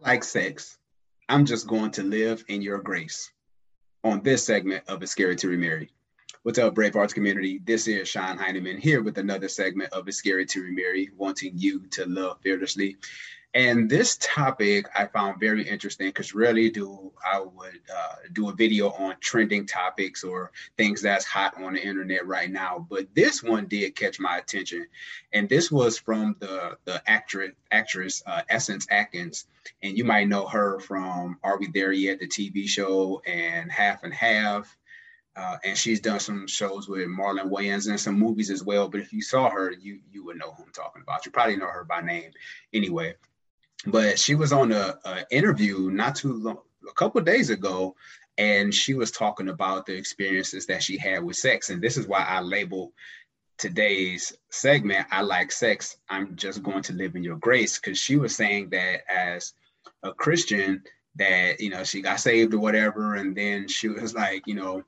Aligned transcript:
like 0.00 0.24
sex. 0.24 0.78
I'm 1.28 1.44
just 1.44 1.66
going 1.66 1.90
to 1.92 2.02
live 2.02 2.44
in 2.48 2.62
your 2.62 2.78
grace 2.78 3.30
on 4.02 4.22
this 4.22 4.44
segment 4.44 4.84
of 4.88 5.02
It's 5.02 5.12
Scary 5.12 5.36
to 5.36 5.48
Remarry. 5.48 5.90
What's 6.42 6.58
up, 6.58 6.74
Brave 6.74 6.96
Arts 6.96 7.12
community? 7.12 7.60
This 7.64 7.86
is 7.86 8.08
Sean 8.08 8.38
Heineman 8.38 8.78
here 8.78 9.02
with 9.02 9.18
another 9.18 9.48
segment 9.48 9.92
of 9.92 10.08
It's 10.08 10.18
Scary 10.18 10.46
to 10.46 10.62
Remarry, 10.62 11.10
wanting 11.16 11.52
you 11.56 11.86
to 11.88 12.06
love 12.06 12.38
fearlessly. 12.42 12.96
And 13.52 13.90
this 13.90 14.16
topic 14.20 14.86
I 14.94 15.06
found 15.06 15.40
very 15.40 15.68
interesting 15.68 16.06
because 16.06 16.34
rarely 16.34 16.70
do 16.70 17.12
I 17.24 17.40
would 17.40 17.80
uh, 17.92 18.14
do 18.32 18.48
a 18.48 18.54
video 18.54 18.90
on 18.90 19.16
trending 19.20 19.66
topics 19.66 20.22
or 20.22 20.52
things 20.76 21.02
that's 21.02 21.24
hot 21.24 21.60
on 21.60 21.74
the 21.74 21.84
internet 21.84 22.26
right 22.26 22.50
now. 22.50 22.86
But 22.88 23.12
this 23.14 23.42
one 23.42 23.66
did 23.66 23.96
catch 23.96 24.20
my 24.20 24.38
attention, 24.38 24.86
and 25.32 25.48
this 25.48 25.70
was 25.70 25.98
from 25.98 26.36
the 26.38 26.78
the 26.84 27.02
actress 27.10 27.52
actress 27.72 28.22
uh, 28.24 28.42
Essence 28.48 28.86
Atkins, 28.88 29.46
and 29.82 29.98
you 29.98 30.04
might 30.04 30.28
know 30.28 30.46
her 30.46 30.78
from 30.78 31.38
Are 31.42 31.58
We 31.58 31.66
There 31.68 31.92
Yet? 31.92 32.20
the 32.20 32.28
TV 32.28 32.68
show 32.68 33.20
and 33.26 33.70
Half 33.70 34.04
and 34.04 34.14
Half. 34.14 34.76
Uh, 35.40 35.56
and 35.64 35.78
she's 35.78 36.00
done 36.00 36.20
some 36.20 36.46
shows 36.46 36.88
with 36.88 37.08
Marlon 37.08 37.50
Wayans 37.50 37.88
and 37.88 37.98
some 37.98 38.18
movies 38.18 38.50
as 38.50 38.62
well. 38.62 38.88
But 38.88 39.00
if 39.00 39.12
you 39.12 39.22
saw 39.22 39.48
her, 39.48 39.70
you 39.72 40.00
you 40.12 40.24
would 40.24 40.38
know 40.38 40.52
who 40.52 40.64
I'm 40.64 40.72
talking 40.72 41.02
about. 41.02 41.24
You 41.24 41.32
probably 41.32 41.56
know 41.56 41.66
her 41.66 41.84
by 41.84 42.02
name, 42.02 42.30
anyway 42.74 43.14
but 43.86 44.18
she 44.18 44.34
was 44.34 44.52
on 44.52 44.72
a, 44.72 44.98
a 45.04 45.24
interview 45.30 45.90
not 45.90 46.14
too 46.14 46.34
long, 46.34 46.58
a 46.88 46.92
couple 46.92 47.20
days 47.20 47.50
ago, 47.50 47.94
and 48.38 48.74
she 48.74 48.94
was 48.94 49.10
talking 49.10 49.48
about 49.48 49.86
the 49.86 49.94
experiences 49.94 50.66
that 50.66 50.82
she 50.82 50.96
had 50.96 51.22
with 51.22 51.36
sex. 51.36 51.70
And 51.70 51.82
this 51.82 51.96
is 51.96 52.06
why 52.06 52.20
I 52.20 52.40
label 52.40 52.92
today's 53.58 54.32
segment 54.50 55.06
"I 55.10 55.22
like 55.22 55.52
sex." 55.52 55.96
I'm 56.08 56.36
just 56.36 56.62
going 56.62 56.82
to 56.84 56.92
live 56.92 57.16
in 57.16 57.24
your 57.24 57.36
grace 57.36 57.78
because 57.78 57.98
she 57.98 58.16
was 58.16 58.34
saying 58.34 58.70
that 58.70 59.00
as 59.10 59.54
a 60.02 60.12
Christian 60.12 60.82
that 61.16 61.60
you 61.60 61.70
know 61.70 61.84
she 61.84 62.02
got 62.02 62.20
saved 62.20 62.54
or 62.54 62.60
whatever, 62.60 63.14
and 63.16 63.36
then 63.36 63.68
she 63.68 63.88
was 63.88 64.14
like, 64.14 64.46
you 64.46 64.54
know. 64.54 64.84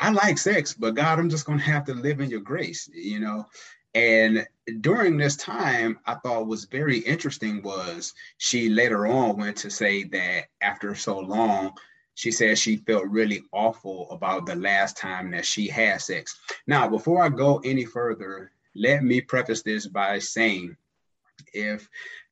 I 0.00 0.10
like 0.10 0.38
sex, 0.38 0.74
but 0.74 0.94
God, 0.94 1.18
I'm 1.18 1.30
just 1.30 1.46
going 1.46 1.58
to 1.58 1.64
have 1.64 1.84
to 1.86 1.94
live 1.94 2.20
in 2.20 2.30
your 2.30 2.40
grace, 2.40 2.88
you 2.92 3.20
know? 3.20 3.46
And 3.94 4.46
during 4.80 5.16
this 5.16 5.36
time, 5.36 5.98
I 6.04 6.14
thought 6.14 6.48
was 6.48 6.64
very 6.64 6.98
interesting 6.98 7.62
was 7.62 8.12
she 8.38 8.68
later 8.68 9.06
on 9.06 9.36
went 9.36 9.56
to 9.58 9.70
say 9.70 10.02
that 10.04 10.46
after 10.60 10.94
so 10.94 11.18
long, 11.18 11.72
she 12.16 12.30
said 12.30 12.58
she 12.58 12.76
felt 12.76 13.06
really 13.06 13.42
awful 13.52 14.08
about 14.10 14.46
the 14.46 14.56
last 14.56 14.96
time 14.96 15.30
that 15.30 15.46
she 15.46 15.68
had 15.68 16.00
sex. 16.00 16.38
Now, 16.66 16.88
before 16.88 17.22
I 17.22 17.28
go 17.28 17.60
any 17.64 17.84
further, 17.84 18.52
let 18.74 19.04
me 19.04 19.20
preface 19.20 19.62
this 19.62 19.86
by 19.86 20.18
saying 20.18 20.76
if 21.52 21.88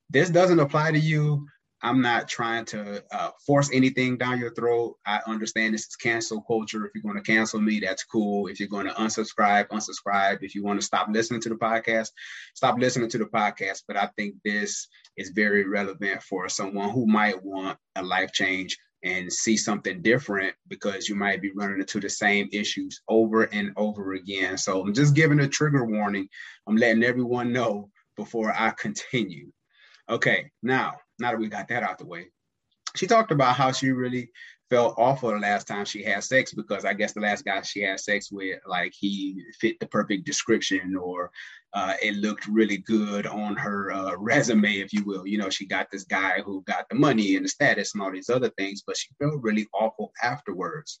this 0.09 0.29
doesn't 0.29 0.59
apply 0.59 0.91
to 0.91 0.99
you, 0.99 1.47
I'm 1.83 2.01
not 2.01 2.29
trying 2.29 2.63
to 2.65 3.03
uh, 3.11 3.31
force 3.45 3.69
anything 3.73 4.17
down 4.17 4.39
your 4.39 4.53
throat. 4.53 4.95
I 5.05 5.19
understand 5.27 5.73
this 5.73 5.85
is 5.85 5.97
cancel 5.97 6.41
culture. 6.41 6.85
If 6.85 6.93
you're 6.95 7.03
going 7.03 7.21
to 7.21 7.31
cancel 7.31 7.59
me, 7.59 7.81
that's 7.81 8.05
cool. 8.05 8.47
If 8.47 8.57
you're 8.59 8.69
going 8.69 8.87
to 8.87 8.93
unsubscribe, 8.93 9.67
unsubscribe. 9.67 10.39
If 10.41 10.55
you 10.55 10.63
want 10.63 10.79
to 10.79 10.85
stop 10.85 11.09
listening 11.11 11.41
to 11.41 11.49
the 11.49 11.55
podcast, 11.55 12.11
stop 12.55 12.79
listening 12.79 13.09
to 13.09 13.17
the 13.17 13.25
podcast. 13.25 13.83
But 13.85 13.97
I 13.97 14.09
think 14.15 14.35
this 14.45 14.87
is 15.17 15.31
very 15.35 15.67
relevant 15.67 16.23
for 16.23 16.47
someone 16.47 16.89
who 16.89 17.05
might 17.05 17.43
want 17.43 17.77
a 17.97 18.01
life 18.01 18.31
change 18.31 18.77
and 19.03 19.31
see 19.31 19.57
something 19.57 20.01
different 20.01 20.55
because 20.69 21.09
you 21.09 21.15
might 21.15 21.41
be 21.41 21.51
running 21.53 21.81
into 21.81 21.99
the 21.99 22.09
same 22.09 22.47
issues 22.53 23.01
over 23.09 23.43
and 23.51 23.73
over 23.75 24.13
again. 24.13 24.57
So 24.57 24.81
I'm 24.81 24.93
just 24.93 25.15
giving 25.15 25.41
a 25.41 25.49
trigger 25.49 25.83
warning. 25.83 26.29
I'm 26.65 26.77
letting 26.77 27.03
everyone 27.03 27.51
know 27.51 27.89
before 28.15 28.53
I 28.57 28.69
continue. 28.71 29.51
Okay, 30.09 30.49
now 30.61 30.93
now 31.19 31.31
that 31.31 31.39
we 31.39 31.47
got 31.47 31.67
that 31.69 31.83
out 31.83 31.97
the 31.97 32.05
way, 32.05 32.27
she 32.95 33.07
talked 33.07 33.31
about 33.31 33.55
how 33.55 33.71
she 33.71 33.89
really 33.89 34.29
felt 34.69 34.95
awful 34.97 35.29
the 35.29 35.37
last 35.37 35.67
time 35.67 35.85
she 35.85 36.03
had 36.03 36.23
sex 36.23 36.53
because 36.53 36.85
I 36.85 36.93
guess 36.93 37.13
the 37.13 37.19
last 37.19 37.45
guy 37.45 37.61
she 37.61 37.81
had 37.81 37.99
sex 37.99 38.31
with, 38.31 38.59
like 38.65 38.93
he 38.97 39.43
fit 39.59 39.79
the 39.79 39.87
perfect 39.87 40.25
description 40.25 40.95
or 40.95 41.31
uh, 41.73 41.93
it 42.01 42.15
looked 42.15 42.47
really 42.47 42.77
good 42.77 43.25
on 43.27 43.55
her 43.55 43.91
uh, 43.91 44.15
resume, 44.17 44.79
if 44.79 44.93
you 44.93 45.03
will. 45.03 45.27
You 45.27 45.37
know, 45.37 45.49
she 45.49 45.65
got 45.65 45.91
this 45.91 46.03
guy 46.03 46.41
who 46.41 46.63
got 46.63 46.87
the 46.89 46.95
money 46.95 47.35
and 47.35 47.45
the 47.45 47.49
status 47.49 47.93
and 47.93 48.01
all 48.01 48.11
these 48.11 48.29
other 48.29 48.49
things, 48.57 48.83
but 48.85 48.97
she 48.97 49.09
felt 49.19 49.41
really 49.41 49.67
awful 49.73 50.11
afterwards. 50.21 50.99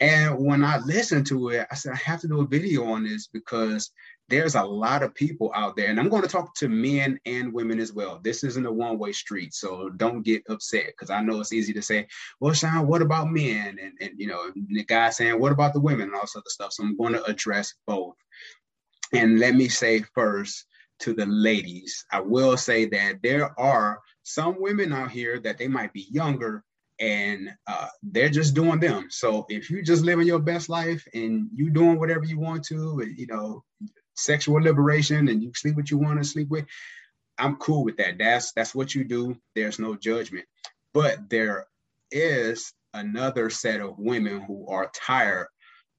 And 0.00 0.38
when 0.38 0.64
I 0.64 0.78
listened 0.78 1.26
to 1.28 1.50
it, 1.50 1.66
I 1.70 1.74
said, 1.74 1.92
I 1.92 1.96
have 1.96 2.20
to 2.22 2.28
do 2.28 2.40
a 2.40 2.46
video 2.46 2.84
on 2.84 3.04
this 3.04 3.28
because 3.28 3.90
there's 4.28 4.54
a 4.54 4.62
lot 4.62 5.02
of 5.02 5.14
people 5.14 5.52
out 5.54 5.76
there, 5.76 5.88
and 5.88 6.00
I'm 6.00 6.08
going 6.08 6.22
to 6.22 6.28
talk 6.28 6.54
to 6.56 6.68
men 6.68 7.18
and 7.26 7.52
women 7.52 7.78
as 7.78 7.92
well. 7.92 8.20
This 8.22 8.42
isn't 8.42 8.66
a 8.66 8.72
one 8.72 8.98
way 8.98 9.12
street, 9.12 9.52
so 9.54 9.90
don't 9.90 10.22
get 10.22 10.42
upset 10.48 10.86
because 10.88 11.10
I 11.10 11.20
know 11.20 11.40
it's 11.40 11.52
easy 11.52 11.72
to 11.74 11.82
say, 11.82 12.06
"Well, 12.40 12.54
Sean, 12.54 12.86
what 12.86 13.02
about 13.02 13.30
men?" 13.30 13.78
and 13.80 13.92
and 14.00 14.12
you 14.16 14.26
know, 14.26 14.50
the 14.54 14.84
guy 14.84 15.10
saying, 15.10 15.38
"What 15.38 15.52
about 15.52 15.74
the 15.74 15.80
women?" 15.80 16.06
and 16.08 16.14
all 16.14 16.22
this 16.22 16.36
other 16.36 16.44
stuff. 16.48 16.72
So 16.72 16.84
I'm 16.84 16.96
going 16.96 17.12
to 17.12 17.24
address 17.24 17.74
both. 17.86 18.14
And 19.12 19.38
let 19.38 19.54
me 19.54 19.68
say 19.68 20.02
first 20.14 20.66
to 21.00 21.12
the 21.12 21.26
ladies, 21.26 22.04
I 22.10 22.20
will 22.20 22.56
say 22.56 22.86
that 22.86 23.22
there 23.22 23.58
are 23.60 24.00
some 24.22 24.56
women 24.58 24.92
out 24.92 25.10
here 25.10 25.38
that 25.40 25.58
they 25.58 25.68
might 25.68 25.92
be 25.92 26.08
younger 26.10 26.64
and 27.00 27.50
uh, 27.66 27.88
they're 28.02 28.28
just 28.28 28.54
doing 28.54 28.80
them. 28.80 29.08
So 29.10 29.46
if 29.48 29.70
you're 29.70 29.82
just 29.82 30.04
living 30.04 30.26
your 30.26 30.38
best 30.38 30.68
life 30.68 31.06
and 31.12 31.48
you 31.54 31.70
doing 31.70 31.98
whatever 31.98 32.24
you 32.24 32.38
want 32.38 32.64
to, 32.66 33.04
you 33.16 33.26
know, 33.26 33.64
sexual 34.14 34.62
liberation 34.62 35.28
and 35.28 35.42
you 35.42 35.52
sleep 35.54 35.76
what 35.76 35.90
you 35.90 35.98
want 35.98 36.18
to 36.18 36.24
sleep 36.24 36.48
with, 36.48 36.66
I'm 37.38 37.56
cool 37.56 37.84
with 37.84 37.96
that. 37.96 38.18
That's 38.18 38.52
that's 38.52 38.74
what 38.74 38.94
you 38.94 39.04
do. 39.04 39.36
There's 39.54 39.78
no 39.78 39.96
judgment. 39.96 40.46
But 40.92 41.28
there 41.28 41.66
is 42.10 42.72
another 42.92 43.50
set 43.50 43.80
of 43.80 43.98
women 43.98 44.42
who 44.42 44.66
are 44.68 44.90
tired 44.94 45.48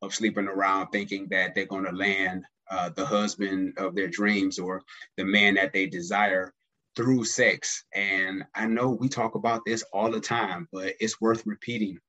of 0.02 0.14
sleeping 0.14 0.48
around 0.48 0.88
thinking 0.88 1.28
that 1.30 1.53
they're 1.53 1.66
going 1.66 1.86
to 1.86 1.92
land 1.92 2.46
uh, 2.70 2.90
the 2.96 3.06
husband 3.06 3.74
of 3.78 3.96
their 3.96 4.08
dreams 4.08 4.58
or 4.58 4.82
the 5.18 5.24
man 5.24 5.56
that 5.56 5.74
they 5.74 5.86
desire 5.86 6.53
through 6.96 7.26
sex. 7.26 7.84
And 7.94 8.46
I 8.56 8.66
know 8.66 8.90
we 8.90 9.09
talk 9.09 9.36
about 9.36 9.62
this 9.66 9.84
all 9.94 10.09
the 10.09 10.22
time, 10.22 10.68
but 10.72 10.94
it's 11.00 11.20
worth 11.20 11.46
repeating. 11.46 12.00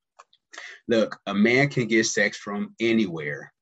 Look, 0.88 1.18
a 1.26 1.34
man 1.34 1.68
can 1.68 1.88
get 1.88 2.06
sex 2.06 2.36
from 2.36 2.74
anywhere. 2.80 3.52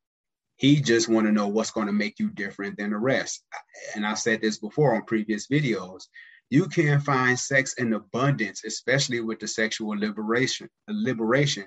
He 0.64 0.80
just 0.80 1.10
want 1.10 1.26
to 1.26 1.32
know 1.32 1.46
what's 1.46 1.72
going 1.72 1.88
to 1.88 1.92
make 1.92 2.18
you 2.18 2.30
different 2.30 2.78
than 2.78 2.88
the 2.88 2.96
rest. 2.96 3.44
And 3.94 4.06
I 4.06 4.14
said 4.14 4.40
this 4.40 4.56
before 4.56 4.94
on 4.94 5.04
previous 5.04 5.46
videos. 5.46 6.04
You 6.48 6.68
can 6.68 7.00
find 7.00 7.38
sex 7.38 7.74
in 7.74 7.92
abundance, 7.92 8.64
especially 8.64 9.20
with 9.20 9.40
the 9.40 9.46
sexual 9.46 9.90
liberation. 9.90 10.70
Liberation. 10.88 11.66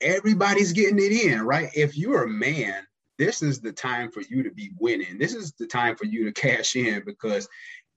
Everybody's 0.00 0.70
getting 0.70 1.00
it 1.00 1.10
in, 1.10 1.42
right? 1.42 1.68
If 1.74 1.98
you're 1.98 2.22
a 2.22 2.28
man, 2.28 2.84
this 3.18 3.42
is 3.42 3.60
the 3.60 3.72
time 3.72 4.12
for 4.12 4.22
you 4.30 4.44
to 4.44 4.52
be 4.52 4.70
winning. 4.78 5.18
This 5.18 5.34
is 5.34 5.52
the 5.58 5.66
time 5.66 5.96
for 5.96 6.04
you 6.04 6.24
to 6.26 6.32
cash 6.32 6.76
in 6.76 7.02
because 7.04 7.48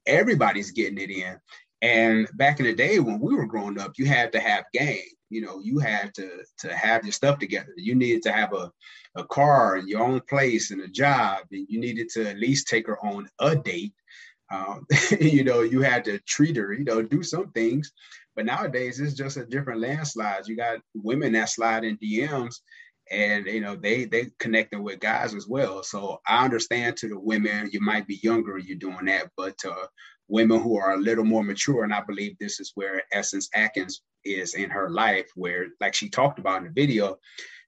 everybody's 0.08 0.72
getting 0.72 0.98
it 0.98 1.12
in. 1.12 1.38
And 1.86 2.28
back 2.34 2.60
in 2.60 2.66
the 2.66 2.74
day 2.74 3.00
when 3.00 3.20
we 3.20 3.36
were 3.36 3.46
growing 3.46 3.80
up, 3.80 3.92
you 3.96 4.08
had 4.08 4.32
to 4.32 4.40
have 4.40 4.66
game. 4.74 5.04
You 5.30 5.42
know, 5.42 5.60
you 5.60 5.78
had 5.78 6.16
to 6.16 6.44
to 6.60 6.76
have 6.76 7.04
your 7.04 7.12
stuff 7.12 7.38
together. 7.38 7.74
You 7.78 7.94
needed 7.94 8.24
to 8.24 8.32
have 8.32 8.54
a, 8.54 8.72
a 9.16 9.24
car 9.26 9.76
and 9.76 9.88
your 9.88 10.02
own 10.02 10.20
place 10.22 10.72
and 10.72 10.82
a 10.82 10.88
job, 10.88 11.44
and 11.52 11.68
you 11.70 11.80
needed 11.80 12.10
to 12.14 12.28
at 12.28 12.40
least 12.40 12.68
take 12.68 12.88
her 12.88 12.98
on 13.06 13.28
a 13.40 13.56
date. 13.56 13.94
Um, 14.52 14.88
you 15.22 15.44
know, 15.44 15.62
you 15.62 15.82
had 15.82 16.04
to 16.06 16.18
treat 16.20 16.56
her, 16.56 16.74
you 16.74 16.86
know, 16.86 17.04
do 17.04 17.22
some 17.22 17.52
things. 17.52 17.92
But 18.36 18.46
nowadays 18.46 19.00
it's 19.00 19.14
just 19.14 19.38
a 19.38 19.46
different 19.46 19.82
landslide. 19.82 20.48
You 20.48 20.58
got 20.58 20.80
women 20.96 21.34
that 21.34 21.50
slide 21.50 21.84
in 21.84 21.98
DMs 21.98 22.56
and 23.12 23.46
you 23.46 23.62
know 23.62 23.76
they 23.76 24.06
they 24.06 24.32
connecting 24.40 24.82
with 24.82 25.00
guys 25.00 25.36
as 25.36 25.48
well 25.48 25.84
so 25.84 26.20
i 26.28 26.44
understand 26.44 26.98
to 26.98 27.08
the 27.08 27.20
women 27.20 27.70
you 27.72 27.80
might 27.80 28.08
be 28.08 28.20
younger 28.24 28.58
you're 28.58 28.78
doing 28.78 29.06
that 29.06 29.30
but 29.38 29.56
women 30.28 30.60
who 30.60 30.78
are 30.78 30.94
a 30.94 31.00
little 31.00 31.24
more 31.24 31.44
mature 31.44 31.84
and 31.84 31.94
i 31.94 32.02
believe 32.02 32.36
this 32.40 32.60
is 32.60 32.72
where 32.76 33.04
essence 33.12 33.50
atkins 33.54 34.02
is 34.24 34.56
in 34.56 34.70
her 34.70 34.90
life 34.90 35.30
where 35.36 35.68
like 35.80 35.94
she 35.94 36.10
talked 36.10 36.40
about 36.40 36.60
in 36.60 36.64
the 36.66 36.70
video 36.72 37.18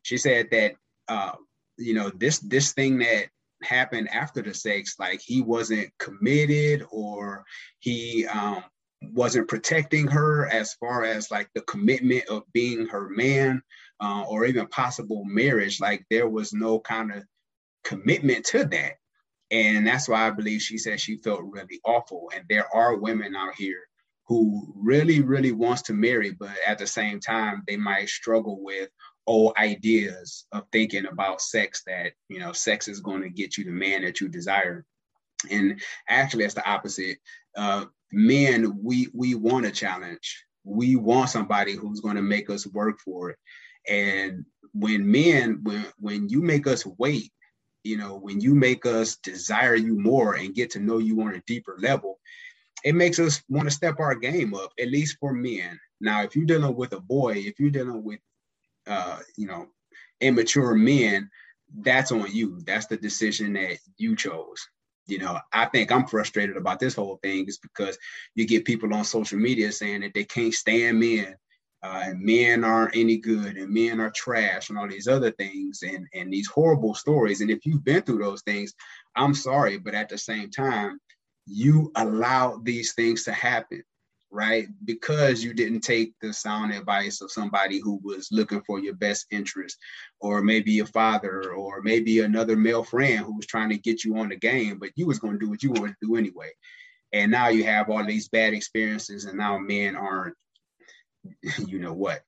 she 0.01 0.17
said 0.17 0.47
that 0.51 0.73
uh 1.07 1.33
you 1.77 1.93
know 1.93 2.09
this 2.15 2.39
this 2.39 2.73
thing 2.73 2.97
that 2.99 3.27
happened 3.63 4.07
after 4.09 4.41
the 4.41 4.53
sex 4.53 4.95
like 4.99 5.19
he 5.21 5.41
wasn't 5.41 5.89
committed 5.99 6.85
or 6.91 7.43
he 7.79 8.25
um 8.27 8.63
wasn't 9.01 9.47
protecting 9.47 10.07
her 10.07 10.47
as 10.47 10.73
far 10.75 11.03
as 11.03 11.29
like 11.29 11.49
the 11.53 11.61
commitment 11.61 12.27
of 12.29 12.43
being 12.53 12.87
her 12.87 13.09
man 13.09 13.61
uh, 13.99 14.23
or 14.27 14.45
even 14.45 14.67
possible 14.67 15.23
marriage. 15.25 15.79
Like 15.79 16.05
there 16.09 16.27
was 16.27 16.53
no 16.53 16.79
kind 16.79 17.11
of 17.11 17.23
commitment 17.83 18.45
to 18.47 18.65
that. 18.65 18.93
And 19.51 19.87
that's 19.87 20.09
why 20.09 20.27
I 20.27 20.31
believe 20.31 20.61
she 20.61 20.77
said 20.77 20.99
she 20.99 21.17
felt 21.17 21.41
really 21.43 21.79
awful. 21.85 22.31
And 22.35 22.45
there 22.49 22.67
are 22.73 22.97
women 22.97 23.35
out 23.35 23.55
here 23.55 23.81
who 24.27 24.73
really, 24.75 25.21
really 25.21 25.53
wants 25.53 25.83
to 25.83 25.93
marry, 25.93 26.31
but 26.31 26.51
at 26.65 26.77
the 26.77 26.87
same 26.87 27.19
time, 27.19 27.63
they 27.65 27.77
might 27.77 28.09
struggle 28.09 28.61
with 28.61 28.89
old 29.25 29.53
ideas 29.57 30.45
of 30.51 30.65
thinking 30.71 31.05
about 31.05 31.41
sex 31.41 31.83
that, 31.87 32.11
you 32.27 32.39
know, 32.39 32.51
sex 32.51 32.87
is 32.87 32.99
going 32.99 33.21
to 33.21 33.29
get 33.29 33.57
you 33.57 33.63
the 33.63 33.71
man 33.71 34.01
that 34.01 34.19
you 34.19 34.27
desire. 34.27 34.85
And 35.49 35.79
actually, 36.09 36.43
it's 36.43 36.55
the 36.55 36.69
opposite. 36.69 37.17
Uh, 37.55 37.85
men, 38.11 38.79
we 38.83 39.07
we 39.13 39.35
want 39.35 39.65
a 39.65 39.71
challenge 39.71 40.43
we 40.67 40.97
want 40.97 41.29
somebody 41.29 41.73
who's 41.73 42.01
going 42.01 42.17
to 42.17 42.21
make 42.21 42.49
us 42.49 42.67
work 42.67 42.99
for 42.99 43.31
it. 43.31 43.37
And 43.87 44.45
when 44.73 45.09
men, 45.09 45.61
when 45.63 45.85
when 45.97 46.29
you 46.29 46.41
make 46.41 46.67
us 46.67 46.85
wait, 46.85 47.31
you 47.87 47.97
know, 47.97 48.15
when 48.17 48.41
you 48.41 48.53
make 48.53 48.85
us 48.85 49.15
desire 49.17 49.75
you 49.75 49.97
more 49.97 50.35
and 50.35 50.53
get 50.53 50.71
to 50.71 50.79
know 50.79 50.97
you 50.97 51.21
on 51.21 51.35
a 51.35 51.43
deeper 51.47 51.77
level, 51.79 52.19
it 52.83 52.93
makes 52.93 53.17
us 53.19 53.41
want 53.49 53.67
to 53.67 53.73
step 53.73 53.99
our 53.99 54.13
game 54.13 54.53
up, 54.53 54.71
at 54.79 54.89
least 54.89 55.17
for 55.19 55.33
men. 55.33 55.79
Now, 55.99 56.23
if 56.23 56.35
you're 56.35 56.45
dealing 56.45 56.75
with 56.75 56.93
a 56.93 56.99
boy, 56.99 57.33
if 57.37 57.59
you're 57.59 57.71
dealing 57.71 58.03
with, 58.03 58.19
uh, 58.85 59.19
you 59.37 59.47
know, 59.47 59.67
immature 60.21 60.75
men, 60.75 61.29
that's 61.79 62.11
on 62.11 62.31
you. 62.31 62.59
That's 62.65 62.85
the 62.85 62.97
decision 62.97 63.53
that 63.53 63.77
you 63.97 64.15
chose. 64.15 64.67
You 65.07 65.19
know, 65.19 65.39
I 65.53 65.65
think 65.65 65.91
I'm 65.91 66.05
frustrated 66.05 66.57
about 66.57 66.79
this 66.79 66.95
whole 66.95 67.19
thing 67.23 67.45
is 67.47 67.57
because 67.57 67.97
you 68.35 68.45
get 68.45 68.65
people 68.65 68.93
on 68.93 69.05
social 69.05 69.39
media 69.39 69.71
saying 69.71 70.01
that 70.01 70.13
they 70.13 70.25
can't 70.25 70.53
stand 70.53 70.99
men, 70.99 71.35
uh, 71.83 72.01
and 72.05 72.21
men 72.21 72.63
aren't 72.63 72.95
any 72.95 73.17
good, 73.17 73.57
and 73.57 73.73
men 73.73 73.99
are 73.99 74.11
trash, 74.11 74.69
and 74.69 74.77
all 74.77 74.87
these 74.87 75.07
other 75.07 75.31
things, 75.31 75.83
and 75.83 76.07
and 76.13 76.31
these 76.31 76.47
horrible 76.47 76.93
stories. 76.93 77.41
And 77.41 77.51
if 77.51 77.65
you've 77.65 77.85
been 77.85 78.01
through 78.01 78.19
those 78.19 78.41
things, 78.41 78.73
I'm 79.15 79.33
sorry, 79.33 79.77
but 79.77 79.93
at 79.93 80.09
the 80.09 80.17
same 80.17 80.49
time, 80.49 80.99
you 81.45 81.91
allow 81.95 82.59
these 82.63 82.93
things 82.93 83.23
to 83.25 83.31
happen 83.31 83.83
right? 84.29 84.67
Because 84.85 85.43
you 85.43 85.53
didn't 85.53 85.81
take 85.81 86.13
the 86.21 86.33
sound 86.33 86.73
advice 86.73 87.21
of 87.21 87.31
somebody 87.31 87.79
who 87.79 87.99
was 88.03 88.29
looking 88.31 88.61
for 88.65 88.79
your 88.79 88.95
best 88.95 89.25
interest, 89.31 89.77
or 90.19 90.41
maybe 90.41 90.71
your 90.71 90.85
father, 90.87 91.53
or 91.53 91.81
maybe 91.81 92.19
another 92.19 92.55
male 92.55 92.83
friend 92.83 93.19
who 93.19 93.35
was 93.35 93.45
trying 93.45 93.69
to 93.69 93.77
get 93.77 94.03
you 94.03 94.17
on 94.17 94.29
the 94.29 94.35
game, 94.35 94.79
but 94.79 94.91
you 94.95 95.07
was 95.07 95.19
going 95.19 95.33
to 95.33 95.39
do 95.39 95.49
what 95.49 95.63
you 95.63 95.71
wanted 95.71 95.95
to 96.01 96.07
do 96.07 96.15
anyway. 96.15 96.49
And 97.13 97.31
now 97.31 97.47
you 97.47 97.63
have 97.63 97.89
all 97.89 98.05
these 98.05 98.27
bad 98.27 98.53
experiences, 98.53 99.25
and 99.25 99.37
now 99.37 99.57
men 99.57 99.95
aren't, 99.95 100.35
you 101.67 101.79
know 101.79 101.93
what. 101.93 102.21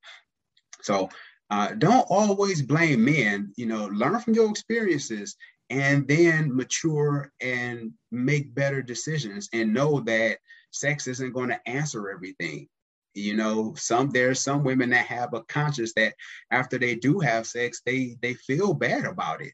So 0.81 1.09
uh, 1.49 1.69
don't 1.77 2.05
always 2.09 2.61
blame 2.61 3.03
men. 3.05 3.53
You 3.57 3.65
know, 3.65 3.87
learn 3.87 4.19
from 4.19 4.33
your 4.33 4.49
experiences 4.49 5.35
and 5.69 6.07
then 6.07 6.55
mature 6.55 7.31
and 7.41 7.91
make 8.11 8.55
better 8.55 8.81
decisions 8.81 9.49
and 9.53 9.73
know 9.73 9.99
that 10.01 10.37
sex 10.71 11.07
isn't 11.07 11.33
going 11.33 11.49
to 11.49 11.69
answer 11.69 12.09
everything 12.09 12.67
you 13.13 13.35
know 13.35 13.73
some 13.75 14.09
there's 14.09 14.39
some 14.39 14.63
women 14.63 14.91
that 14.91 15.05
have 15.05 15.33
a 15.33 15.43
conscience 15.43 15.93
that 15.95 16.13
after 16.51 16.77
they 16.77 16.95
do 16.95 17.19
have 17.19 17.47
sex 17.47 17.81
they 17.85 18.15
they 18.21 18.33
feel 18.33 18.73
bad 18.73 19.05
about 19.05 19.41
it 19.41 19.53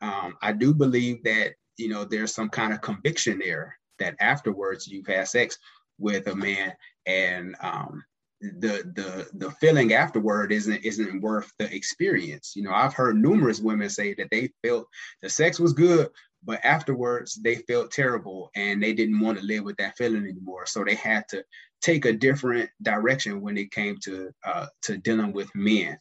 um, 0.00 0.36
i 0.42 0.52
do 0.52 0.74
believe 0.74 1.22
that 1.24 1.54
you 1.76 1.88
know 1.88 2.04
there's 2.04 2.34
some 2.34 2.48
kind 2.48 2.72
of 2.72 2.80
conviction 2.80 3.38
there 3.38 3.76
that 3.98 4.16
afterwards 4.20 4.86
you've 4.86 5.06
had 5.06 5.28
sex 5.28 5.58
with 5.98 6.26
a 6.26 6.34
man 6.34 6.72
and 7.06 7.56
um, 7.60 8.04
the 8.40 8.84
the 8.94 9.28
the 9.34 9.50
feeling 9.52 9.92
afterward 9.92 10.52
isn't 10.52 10.84
isn't 10.84 11.20
worth 11.20 11.52
the 11.58 11.74
experience. 11.74 12.54
You 12.54 12.62
know 12.62 12.72
i've 12.72 12.94
heard 12.94 13.16
numerous 13.16 13.60
women 13.60 13.90
say 13.90 14.14
that 14.14 14.28
they 14.30 14.50
felt 14.62 14.86
the 15.22 15.28
sex 15.28 15.58
was 15.58 15.72
good 15.72 16.08
but 16.44 16.64
afterwards 16.64 17.34
they 17.34 17.56
felt 17.56 17.90
terrible 17.90 18.50
and 18.54 18.82
they 18.82 18.92
didn't 18.92 19.20
want 19.20 19.38
to 19.38 19.44
live 19.44 19.64
with 19.64 19.76
that 19.76 19.96
feeling 19.96 20.24
anymore. 20.24 20.66
So 20.66 20.84
they 20.84 20.94
had 20.94 21.26
to 21.30 21.44
take 21.80 22.04
a 22.04 22.12
different 22.12 22.70
direction 22.82 23.40
when 23.40 23.56
it 23.58 23.70
came 23.70 23.98
to 24.04 24.30
uh, 24.44 24.66
to 24.82 24.98
dealing 24.98 25.32
with 25.32 25.54
men. 25.54 25.98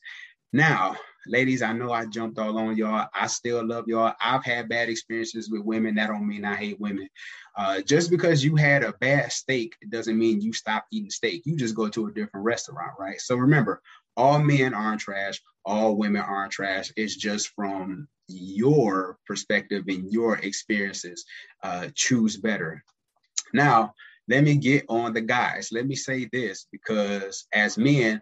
Now 0.53 0.95
ladies 1.29 1.61
i 1.61 1.71
know 1.73 1.91
i 1.91 2.05
jumped 2.05 2.39
all 2.39 2.57
on 2.57 2.75
y'all. 2.77 3.07
I 3.13 3.27
still 3.27 3.65
love 3.65 3.87
y'all. 3.87 4.13
I've 4.21 4.43
had 4.43 4.69
bad 4.69 4.89
experiences 4.89 5.49
with 5.49 5.61
women. 5.63 5.95
That 5.95 6.07
don't 6.07 6.27
mean 6.27 6.45
i 6.45 6.55
hate 6.55 6.79
women. 6.79 7.09
Uh, 7.55 7.81
just 7.81 8.11
because 8.11 8.43
you 8.43 8.55
had 8.55 8.83
a 8.83 8.93
bad 8.93 9.31
steak 9.31 9.75
doesn't 9.89 10.17
mean 10.17 10.41
you 10.41 10.53
stop 10.53 10.85
eating 10.91 11.09
steak. 11.09 11.41
You 11.45 11.55
just 11.55 11.75
go 11.75 11.89
to 11.89 12.07
a 12.07 12.11
different 12.11 12.45
restaurant 12.45 12.91
right? 12.99 13.19
So 13.19 13.35
remember 13.35 13.81
all 14.15 14.39
men 14.39 14.73
aren't 14.73 15.01
trash. 15.01 15.41
All 15.65 15.95
women 15.95 16.21
aren't 16.21 16.51
trash. 16.51 16.91
It's 16.95 17.15
just 17.15 17.49
from 17.49 18.07
your 18.27 19.17
perspective 19.25 19.83
and 19.87 20.11
your 20.11 20.37
experiences. 20.37 21.25
Uh, 21.63 21.87
choose 21.93 22.37
better. 22.37 22.83
Now, 23.53 23.93
let 24.27 24.43
me 24.43 24.57
get 24.57 24.85
on 24.89 25.13
the 25.13 25.21
guys. 25.21 25.69
Let 25.71 25.87
me 25.87 25.95
say 25.95 26.27
this 26.31 26.67
because 26.71 27.45
as 27.53 27.77
men, 27.77 28.21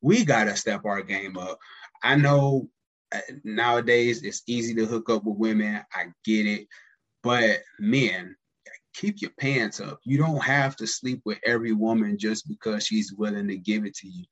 we 0.00 0.24
got 0.24 0.44
to 0.44 0.56
step 0.56 0.84
our 0.84 1.02
game 1.02 1.36
up. 1.38 1.58
I 2.04 2.16
know 2.16 2.68
uh, 3.12 3.20
nowadays 3.42 4.22
it's 4.22 4.42
easy 4.46 4.74
to 4.74 4.86
hook 4.86 5.08
up 5.10 5.24
with 5.24 5.38
women. 5.38 5.80
I 5.92 6.06
get 6.24 6.46
it. 6.46 6.68
But 7.22 7.60
men, 7.80 8.36
keep 8.92 9.22
your 9.22 9.32
pants 9.40 9.80
up. 9.80 9.98
You 10.04 10.18
don't 10.18 10.42
have 10.44 10.76
to 10.76 10.86
sleep 10.86 11.22
with 11.24 11.38
every 11.44 11.72
woman 11.72 12.18
just 12.18 12.46
because 12.46 12.86
she's 12.86 13.14
willing 13.14 13.48
to 13.48 13.56
give 13.56 13.86
it 13.86 13.94
to 13.96 14.08
you. 14.08 14.24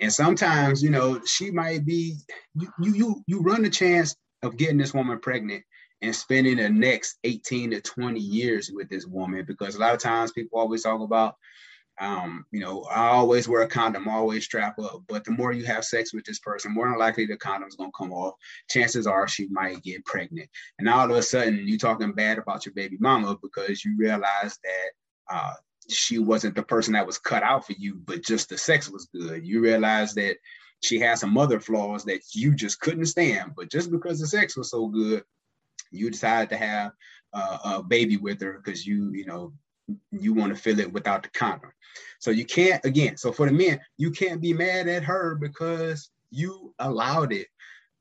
And 0.00 0.12
sometimes, 0.12 0.80
you 0.82 0.90
know, 0.90 1.20
she 1.26 1.50
might 1.50 1.84
be 1.84 2.18
you 2.54 2.70
you 2.78 3.24
you 3.26 3.40
run 3.40 3.62
the 3.62 3.70
chance 3.70 4.14
of 4.44 4.56
getting 4.56 4.78
this 4.78 4.94
woman 4.94 5.18
pregnant 5.18 5.64
and 6.02 6.14
spending 6.14 6.58
the 6.58 6.68
next 6.68 7.18
18 7.24 7.72
to 7.72 7.80
20 7.80 8.20
years 8.20 8.70
with 8.72 8.88
this 8.88 9.06
woman 9.06 9.44
because 9.44 9.74
a 9.74 9.80
lot 9.80 9.94
of 9.94 10.00
times 10.00 10.30
people 10.30 10.60
always 10.60 10.84
talk 10.84 11.00
about 11.00 11.34
um, 12.00 12.44
you 12.52 12.60
know, 12.60 12.84
I 12.84 13.08
always 13.08 13.48
wear 13.48 13.62
a 13.62 13.68
condom, 13.68 14.08
always 14.08 14.44
strap 14.44 14.78
up. 14.78 15.02
But 15.08 15.24
the 15.24 15.32
more 15.32 15.52
you 15.52 15.64
have 15.64 15.84
sex 15.84 16.14
with 16.14 16.24
this 16.24 16.38
person, 16.38 16.72
more 16.72 16.88
than 16.88 16.98
likely 16.98 17.26
the 17.26 17.36
condom's 17.36 17.76
gonna 17.76 17.90
come 17.96 18.12
off. 18.12 18.34
Chances 18.68 19.06
are 19.06 19.26
she 19.26 19.48
might 19.48 19.82
get 19.82 20.04
pregnant. 20.04 20.48
And 20.78 20.88
all 20.88 21.10
of 21.10 21.16
a 21.16 21.22
sudden, 21.22 21.66
you're 21.66 21.78
talking 21.78 22.12
bad 22.12 22.38
about 22.38 22.64
your 22.64 22.74
baby 22.74 22.96
mama 23.00 23.36
because 23.42 23.84
you 23.84 23.96
realize 23.98 24.58
that 24.62 25.34
uh, 25.34 25.54
she 25.88 26.18
wasn't 26.18 26.54
the 26.54 26.62
person 26.62 26.92
that 26.92 27.06
was 27.06 27.18
cut 27.18 27.42
out 27.42 27.66
for 27.66 27.72
you, 27.72 28.00
but 28.04 28.24
just 28.24 28.48
the 28.48 28.58
sex 28.58 28.88
was 28.88 29.08
good. 29.12 29.44
You 29.46 29.60
realize 29.60 30.14
that 30.14 30.36
she 30.80 31.00
has 31.00 31.20
some 31.20 31.36
other 31.36 31.58
flaws 31.58 32.04
that 32.04 32.20
you 32.32 32.54
just 32.54 32.80
couldn't 32.80 33.06
stand, 33.06 33.52
but 33.56 33.70
just 33.70 33.90
because 33.90 34.20
the 34.20 34.26
sex 34.26 34.56
was 34.56 34.70
so 34.70 34.86
good, 34.86 35.24
you 35.90 36.10
decided 36.10 36.50
to 36.50 36.56
have 36.56 36.92
uh, 37.32 37.58
a 37.64 37.82
baby 37.82 38.16
with 38.16 38.40
her 38.40 38.60
because 38.62 38.86
you, 38.86 39.10
you 39.12 39.26
know, 39.26 39.52
you 40.10 40.34
want 40.34 40.54
to 40.54 40.60
fill 40.60 40.80
it 40.80 40.92
without 40.92 41.22
the 41.22 41.30
condom. 41.30 41.70
So 42.20 42.30
you 42.30 42.44
can't, 42.44 42.84
again, 42.84 43.16
so 43.16 43.32
for 43.32 43.46
the 43.46 43.52
men, 43.52 43.80
you 43.96 44.10
can't 44.10 44.40
be 44.40 44.52
mad 44.52 44.88
at 44.88 45.04
her 45.04 45.36
because 45.36 46.10
you 46.30 46.74
allowed 46.78 47.32
it. 47.32 47.48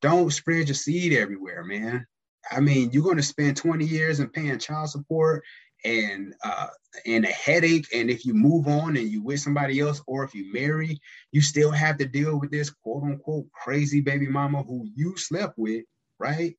Don't 0.01 0.31
spread 0.31 0.67
your 0.67 0.75
seed 0.75 1.13
everywhere, 1.13 1.63
man. 1.63 2.05
I 2.51 2.59
mean, 2.59 2.91
you're 2.91 3.03
going 3.03 3.17
to 3.17 3.23
spend 3.23 3.57
20 3.57 3.85
years 3.85 4.19
in 4.19 4.29
paying 4.29 4.57
child 4.59 4.89
support 4.89 5.43
and 5.83 6.33
uh, 6.43 6.67
and 7.05 7.25
a 7.25 7.29
headache. 7.29 7.87
And 7.93 8.09
if 8.09 8.25
you 8.25 8.33
move 8.33 8.67
on 8.67 8.97
and 8.97 9.07
you 9.07 9.21
with 9.21 9.39
somebody 9.39 9.79
else, 9.79 10.01
or 10.07 10.23
if 10.23 10.33
you 10.33 10.51
marry, 10.53 10.99
you 11.31 11.41
still 11.41 11.71
have 11.71 11.97
to 11.97 12.05
deal 12.05 12.39
with 12.39 12.51
this 12.51 12.69
quote 12.69 13.03
unquote 13.03 13.51
crazy 13.51 14.01
baby 14.01 14.27
mama 14.27 14.63
who 14.63 14.87
you 14.95 15.17
slept 15.17 15.53
with, 15.57 15.83
right? 16.19 16.55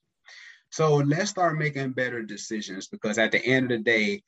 So 0.70 0.96
let's 0.96 1.30
start 1.30 1.58
making 1.58 1.92
better 1.92 2.22
decisions 2.22 2.88
because 2.88 3.18
at 3.18 3.32
the 3.32 3.44
end 3.44 3.72
of 3.72 3.78
the 3.78 3.84
day, 3.84 4.22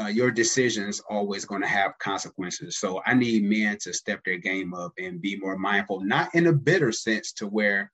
uh, 0.00 0.06
your 0.06 0.30
decisions 0.30 1.00
always 1.08 1.44
going 1.44 1.62
to 1.62 1.68
have 1.68 1.98
consequences. 1.98 2.78
So 2.78 3.02
I 3.06 3.14
need 3.14 3.44
men 3.44 3.78
to 3.78 3.92
step 3.92 4.22
their 4.24 4.38
game 4.38 4.74
up 4.74 4.92
and 4.98 5.20
be 5.20 5.38
more 5.38 5.58
mindful, 5.58 6.00
not 6.00 6.34
in 6.34 6.46
a 6.46 6.52
bitter 6.52 6.92
sense 6.92 7.32
to 7.34 7.46
where 7.46 7.90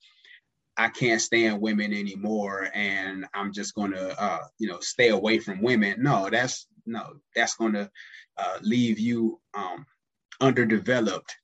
I 0.77 0.89
can't 0.89 1.21
stand 1.21 1.61
women 1.61 1.93
anymore 1.93 2.69
and 2.75 3.27
I'm 3.33 3.53
just 3.53 3.75
going 3.75 3.93
to, 3.93 4.21
uh, 4.21 4.45
you 4.59 4.69
know, 4.69 4.81
stay 4.81 5.09
away 5.09 5.39
from 5.39 5.63
women. 5.63 6.03
No, 6.03 6.29
that's 6.31 6.67
no, 6.85 7.15
that's 7.35 7.55
going 7.55 7.75
to 7.75 7.91
uh, 8.37 8.59
leave 8.61 8.99
you 8.99 9.41
um, 9.55 9.87
underdeveloped 10.41 11.35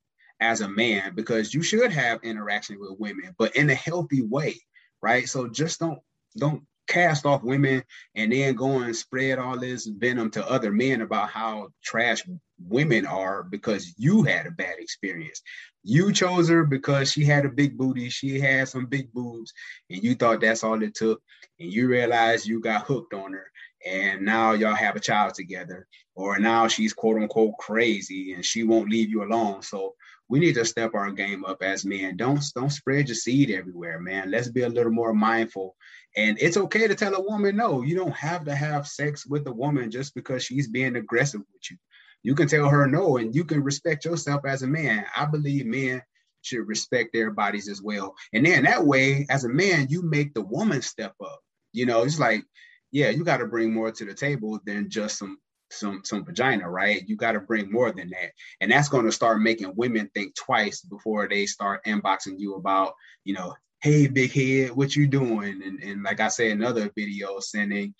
as 0.40 0.62
a 0.62 0.68
man 0.68 1.14
because 1.14 1.54
you 1.54 1.62
should 1.62 1.92
have 1.92 2.22
interaction 2.22 2.78
with 2.80 2.98
women, 2.98 3.34
but 3.38 3.54
in 3.56 3.70
a 3.70 3.74
healthy 3.74 4.22
way, 4.22 4.60
right? 5.02 5.28
So 5.28 5.48
just 5.48 5.78
don't 5.80 6.00
don't 6.36 6.64
cast 6.90 7.24
off 7.24 7.44
women 7.44 7.82
and 8.16 8.32
then 8.32 8.54
go 8.54 8.80
and 8.80 8.94
spread 8.94 9.38
all 9.38 9.58
this 9.58 9.86
venom 9.86 10.30
to 10.32 10.50
other 10.50 10.72
men 10.72 11.02
about 11.02 11.30
how 11.30 11.68
trash 11.82 12.22
women 12.66 13.06
are 13.06 13.44
because 13.44 13.94
you 13.96 14.24
had 14.24 14.46
a 14.46 14.50
bad 14.50 14.74
experience. 14.78 15.40
You 15.84 16.12
chose 16.12 16.48
her 16.48 16.64
because 16.64 17.10
she 17.10 17.24
had 17.24 17.46
a 17.46 17.50
big 17.50 17.78
booty, 17.78 18.10
she 18.10 18.40
had 18.40 18.68
some 18.68 18.86
big 18.86 19.12
boobs, 19.12 19.52
and 19.88 20.02
you 20.02 20.14
thought 20.14 20.40
that's 20.40 20.64
all 20.64 20.82
it 20.82 20.94
took. 20.94 21.22
And 21.58 21.72
you 21.72 21.88
realized 21.88 22.46
you 22.46 22.60
got 22.60 22.86
hooked 22.86 23.14
on 23.14 23.32
her, 23.32 23.50
and 23.86 24.22
now 24.22 24.52
y'all 24.52 24.74
have 24.74 24.96
a 24.96 25.00
child 25.00 25.34
together, 25.34 25.86
or 26.16 26.38
now 26.38 26.66
she's 26.68 26.92
quote 26.92 27.22
unquote 27.22 27.56
crazy 27.58 28.32
and 28.34 28.44
she 28.44 28.64
won't 28.64 28.90
leave 28.90 29.08
you 29.08 29.22
alone. 29.22 29.62
So 29.62 29.94
we 30.30 30.38
need 30.38 30.54
to 30.54 30.64
step 30.64 30.94
our 30.94 31.10
game 31.10 31.44
up 31.44 31.60
as 31.60 31.84
men. 31.84 32.16
Don't 32.16 32.40
don't 32.54 32.70
spread 32.70 33.08
your 33.08 33.16
seed 33.16 33.50
everywhere, 33.50 33.98
man. 33.98 34.30
Let's 34.30 34.48
be 34.48 34.62
a 34.62 34.68
little 34.68 34.92
more 34.92 35.12
mindful. 35.12 35.74
And 36.16 36.38
it's 36.40 36.56
okay 36.56 36.86
to 36.86 36.94
tell 36.94 37.14
a 37.14 37.20
woman 37.20 37.56
no. 37.56 37.82
You 37.82 37.96
don't 37.96 38.14
have 38.14 38.44
to 38.44 38.54
have 38.54 38.86
sex 38.86 39.26
with 39.26 39.46
a 39.48 39.52
woman 39.52 39.90
just 39.90 40.14
because 40.14 40.44
she's 40.44 40.68
being 40.68 40.94
aggressive 40.94 41.40
with 41.52 41.70
you. 41.70 41.76
You 42.22 42.36
can 42.36 42.46
tell 42.46 42.68
her 42.68 42.86
no, 42.86 43.16
and 43.16 43.34
you 43.34 43.44
can 43.44 43.64
respect 43.64 44.04
yourself 44.04 44.42
as 44.46 44.62
a 44.62 44.68
man. 44.68 45.04
I 45.16 45.24
believe 45.24 45.66
men 45.66 46.00
should 46.42 46.68
respect 46.68 47.10
their 47.12 47.32
bodies 47.32 47.68
as 47.68 47.82
well. 47.82 48.14
And 48.32 48.46
then 48.46 48.62
that 48.64 48.86
way, 48.86 49.26
as 49.30 49.44
a 49.44 49.48
man, 49.48 49.88
you 49.90 50.02
make 50.02 50.32
the 50.32 50.42
woman 50.42 50.80
step 50.80 51.14
up. 51.22 51.40
You 51.72 51.86
know, 51.86 52.04
it's 52.04 52.20
like, 52.20 52.44
yeah, 52.92 53.10
you 53.10 53.24
got 53.24 53.38
to 53.38 53.46
bring 53.46 53.74
more 53.74 53.90
to 53.90 54.04
the 54.04 54.14
table 54.14 54.60
than 54.64 54.90
just 54.90 55.18
some 55.18 55.38
some 55.70 56.02
some 56.04 56.24
vagina, 56.24 56.68
right? 56.68 57.02
You 57.06 57.16
got 57.16 57.32
to 57.32 57.40
bring 57.40 57.70
more 57.70 57.92
than 57.92 58.10
that, 58.10 58.32
and 58.60 58.70
that's 58.70 58.88
going 58.88 59.04
to 59.06 59.12
start 59.12 59.40
making 59.40 59.72
women 59.76 60.10
think 60.14 60.34
twice 60.34 60.82
before 60.82 61.28
they 61.28 61.46
start 61.46 61.84
inboxing 61.84 62.38
you 62.38 62.54
about, 62.54 62.94
you 63.24 63.34
know, 63.34 63.54
hey, 63.80 64.06
big 64.06 64.32
head, 64.32 64.70
what 64.72 64.94
you 64.94 65.06
doing? 65.06 65.62
And 65.64 65.82
and 65.82 66.02
like 66.02 66.20
I 66.20 66.28
said 66.28 66.48
in 66.48 66.64
other 66.64 66.90
videos, 66.90 67.44
sending 67.44 67.94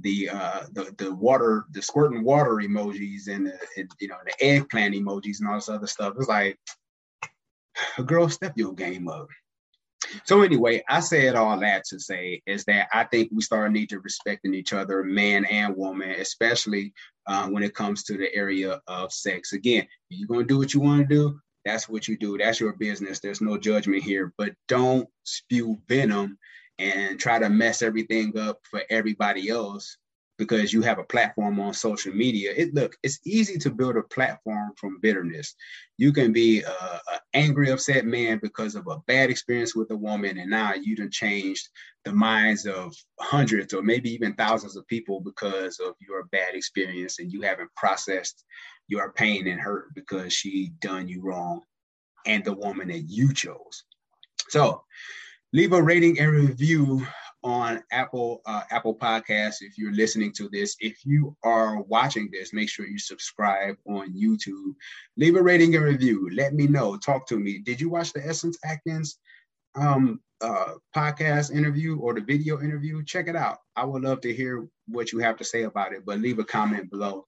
the 0.00 0.28
uh 0.28 0.62
the 0.72 0.94
the 0.98 1.14
water 1.14 1.64
the 1.70 1.80
squirting 1.80 2.24
water 2.24 2.56
emojis 2.56 3.28
and 3.28 3.46
the 3.46 3.58
and, 3.76 3.90
you 4.00 4.08
know 4.08 4.16
the 4.24 4.44
eggplant 4.44 4.94
emojis 4.94 5.38
and 5.40 5.48
all 5.48 5.54
this 5.54 5.68
other 5.68 5.86
stuff. 5.86 6.14
It's 6.18 6.28
like, 6.28 6.58
a 7.98 8.02
girl, 8.04 8.28
step 8.28 8.54
your 8.56 8.74
game 8.74 9.08
up. 9.08 9.28
So 10.24 10.42
anyway, 10.42 10.82
I 10.88 11.00
said 11.00 11.34
all 11.34 11.58
that 11.60 11.84
to 11.86 12.00
say 12.00 12.42
is 12.46 12.64
that 12.64 12.88
I 12.92 13.04
think 13.04 13.30
we 13.32 13.42
start 13.42 13.72
need 13.72 13.90
to 13.90 14.00
respecting 14.00 14.54
each 14.54 14.72
other, 14.72 15.02
man 15.02 15.44
and 15.44 15.76
woman, 15.76 16.10
especially 16.10 16.92
uh, 17.26 17.48
when 17.48 17.62
it 17.62 17.74
comes 17.74 18.04
to 18.04 18.16
the 18.16 18.34
area 18.34 18.80
of 18.86 19.12
sex. 19.12 19.52
Again, 19.52 19.86
you're 20.08 20.28
gonna 20.28 20.44
do 20.44 20.58
what 20.58 20.74
you 20.74 20.80
want 20.80 21.08
to 21.08 21.14
do. 21.14 21.40
That's 21.64 21.88
what 21.88 22.08
you 22.08 22.16
do. 22.18 22.38
That's 22.38 22.60
your 22.60 22.72
business. 22.74 23.20
There's 23.20 23.40
no 23.40 23.58
judgment 23.58 24.02
here. 24.02 24.32
But 24.36 24.54
don't 24.68 25.08
spew 25.24 25.78
venom 25.88 26.38
and 26.78 27.20
try 27.20 27.38
to 27.38 27.48
mess 27.48 27.82
everything 27.82 28.36
up 28.38 28.58
for 28.70 28.82
everybody 28.90 29.48
else 29.48 29.96
because 30.42 30.72
you 30.72 30.82
have 30.82 30.98
a 30.98 31.04
platform 31.04 31.60
on 31.60 31.72
social 31.72 32.12
media. 32.12 32.52
It 32.56 32.74
look, 32.74 32.96
it's 33.04 33.20
easy 33.24 33.58
to 33.58 33.70
build 33.70 33.96
a 33.96 34.02
platform 34.02 34.72
from 34.76 34.98
bitterness. 35.00 35.54
You 35.98 36.12
can 36.12 36.32
be 36.32 36.62
a, 36.62 36.68
a, 36.72 37.20
angry, 37.32 37.70
upset 37.70 38.04
man 38.06 38.40
because 38.42 38.74
of 38.74 38.88
a 38.88 38.98
bad 39.06 39.30
experience 39.30 39.76
with 39.76 39.92
a 39.92 39.96
woman, 39.96 40.38
and 40.38 40.50
now 40.50 40.74
you 40.74 40.96
done 40.96 41.12
changed 41.12 41.68
the 42.04 42.12
minds 42.12 42.66
of 42.66 42.92
hundreds 43.20 43.72
or 43.72 43.82
maybe 43.82 44.12
even 44.12 44.34
thousands 44.34 44.74
of 44.74 44.84
people 44.88 45.20
because 45.20 45.78
of 45.78 45.94
your 46.00 46.24
bad 46.32 46.56
experience, 46.56 47.20
and 47.20 47.30
you 47.30 47.42
haven't 47.42 47.72
processed 47.76 48.42
your 48.88 49.12
pain 49.12 49.46
and 49.46 49.60
hurt 49.60 49.94
because 49.94 50.32
she 50.32 50.72
done 50.80 51.06
you 51.06 51.22
wrong, 51.22 51.60
and 52.26 52.44
the 52.44 52.52
woman 52.52 52.88
that 52.88 53.02
you 53.02 53.32
chose. 53.32 53.84
So, 54.48 54.82
leave 55.52 55.72
a 55.72 55.80
rating 55.80 56.18
and 56.18 56.32
review 56.32 57.06
on 57.44 57.82
Apple 57.90 58.40
uh, 58.46 58.62
Apple 58.70 58.94
Podcasts. 58.94 59.56
If 59.60 59.76
you're 59.76 59.92
listening 59.92 60.32
to 60.34 60.48
this, 60.48 60.76
if 60.80 61.04
you 61.04 61.36
are 61.42 61.82
watching 61.82 62.28
this, 62.32 62.52
make 62.52 62.68
sure 62.68 62.86
you 62.86 62.98
subscribe 62.98 63.76
on 63.86 64.14
YouTube. 64.14 64.74
Leave 65.16 65.36
a 65.36 65.42
rating 65.42 65.74
and 65.74 65.84
review. 65.84 66.30
Let 66.32 66.54
me 66.54 66.66
know. 66.66 66.96
Talk 66.96 67.26
to 67.28 67.38
me. 67.38 67.58
Did 67.58 67.80
you 67.80 67.90
watch 67.90 68.12
the 68.12 68.24
Essence 68.24 68.58
Atkins 68.64 69.18
um, 69.74 70.20
uh, 70.40 70.74
podcast 70.94 71.54
interview 71.54 71.98
or 71.98 72.14
the 72.14 72.20
video 72.20 72.60
interview? 72.60 73.02
Check 73.04 73.28
it 73.28 73.36
out. 73.36 73.58
I 73.76 73.84
would 73.84 74.02
love 74.02 74.20
to 74.22 74.32
hear 74.32 74.68
what 74.86 75.12
you 75.12 75.18
have 75.18 75.38
to 75.38 75.44
say 75.44 75.64
about 75.64 75.92
it. 75.92 76.04
But 76.04 76.20
leave 76.20 76.38
a 76.38 76.44
comment 76.44 76.90
below, 76.90 77.26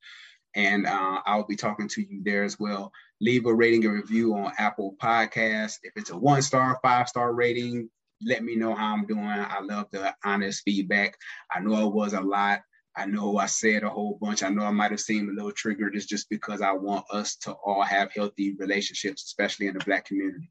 and 0.54 0.86
uh, 0.86 1.20
I'll 1.26 1.46
be 1.46 1.56
talking 1.56 1.88
to 1.88 2.02
you 2.02 2.22
there 2.22 2.44
as 2.44 2.58
well. 2.58 2.92
Leave 3.20 3.46
a 3.46 3.54
rating 3.54 3.84
and 3.84 3.94
review 3.94 4.34
on 4.34 4.52
Apple 4.58 4.94
Podcasts. 5.02 5.78
If 5.82 5.92
it's 5.96 6.10
a 6.10 6.16
one 6.16 6.42
star, 6.42 6.78
five 6.82 7.08
star 7.08 7.32
rating, 7.32 7.88
let 8.22 8.42
me 8.42 8.56
know 8.56 8.74
how 8.74 8.94
I'm 8.94 9.06
doing. 9.06 9.24
I 9.26 9.60
love 9.60 9.86
the 9.90 10.14
honest 10.24 10.62
feedback. 10.64 11.16
I 11.50 11.60
know 11.60 11.86
it 11.86 11.94
was 11.94 12.12
a 12.12 12.20
lot. 12.20 12.60
I 12.96 13.06
know 13.06 13.38
I 13.38 13.46
said 13.46 13.82
a 13.82 13.88
whole 13.88 14.18
bunch. 14.20 14.42
I 14.42 14.50
know 14.50 14.62
I 14.62 14.70
might 14.70 14.92
have 14.92 15.00
seemed 15.00 15.28
a 15.28 15.32
little 15.32 15.52
triggered. 15.52 15.96
It's 15.96 16.06
just 16.06 16.28
because 16.30 16.60
I 16.62 16.72
want 16.72 17.04
us 17.10 17.36
to 17.38 17.52
all 17.52 17.82
have 17.82 18.12
healthy 18.12 18.54
relationships, 18.58 19.24
especially 19.24 19.66
in 19.66 19.74
the 19.74 19.84
Black 19.84 20.04
community. 20.04 20.48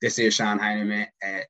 This 0.00 0.18
is 0.18 0.34
Sean 0.34 0.58
Heineman 0.58 1.08
at 1.22 1.46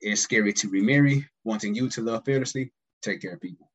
It's 0.00 0.20
Scary 0.20 0.52
to 0.54 0.68
Remarry, 0.68 1.26
wanting 1.44 1.74
you 1.74 1.88
to 1.90 2.02
love 2.02 2.24
fearlessly. 2.24 2.72
Take 3.02 3.22
care, 3.22 3.38
people. 3.38 3.67